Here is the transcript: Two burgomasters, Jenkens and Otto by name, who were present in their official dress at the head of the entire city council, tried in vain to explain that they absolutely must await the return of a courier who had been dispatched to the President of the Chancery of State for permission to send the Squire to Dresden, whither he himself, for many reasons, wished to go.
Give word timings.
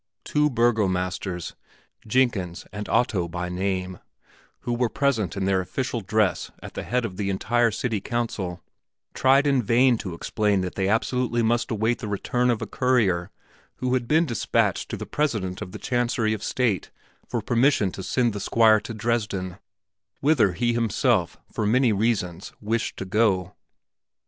Two 0.23 0.49
burgomasters, 0.49 1.53
Jenkens 2.07 2.65
and 2.73 2.89
Otto 2.89 3.27
by 3.27 3.49
name, 3.49 3.99
who 4.61 4.73
were 4.73 4.89
present 4.89 5.37
in 5.37 5.45
their 5.45 5.61
official 5.61 6.01
dress 6.01 6.49
at 6.63 6.73
the 6.73 6.81
head 6.81 7.05
of 7.05 7.17
the 7.17 7.29
entire 7.29 7.69
city 7.69 8.01
council, 8.01 8.63
tried 9.13 9.45
in 9.45 9.61
vain 9.61 9.99
to 9.99 10.15
explain 10.15 10.61
that 10.61 10.73
they 10.73 10.87
absolutely 10.89 11.43
must 11.43 11.69
await 11.69 11.99
the 11.99 12.07
return 12.07 12.49
of 12.49 12.63
a 12.63 12.65
courier 12.65 13.29
who 13.75 13.93
had 13.93 14.07
been 14.07 14.25
dispatched 14.25 14.89
to 14.89 14.97
the 14.97 15.05
President 15.05 15.61
of 15.61 15.71
the 15.71 15.77
Chancery 15.77 16.33
of 16.33 16.41
State 16.43 16.89
for 17.27 17.39
permission 17.39 17.91
to 17.91 18.01
send 18.01 18.33
the 18.33 18.39
Squire 18.39 18.79
to 18.79 18.95
Dresden, 18.95 19.59
whither 20.19 20.53
he 20.53 20.73
himself, 20.73 21.37
for 21.51 21.67
many 21.67 21.93
reasons, 21.93 22.53
wished 22.59 22.97
to 22.97 23.05
go. 23.05 23.53